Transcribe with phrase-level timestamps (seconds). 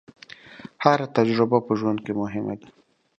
[0.83, 2.67] هره تجربه په ژوند کې مهمه ده.